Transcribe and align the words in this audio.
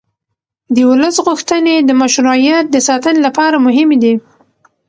د 0.75 0.77
ولس 0.89 1.15
غوښتنې 1.27 1.75
د 1.79 1.89
مشروعیت 2.01 2.65
د 2.71 2.77
ساتنې 2.87 3.19
لپاره 3.27 3.63
مهمې 3.65 3.97
دي 4.03 4.13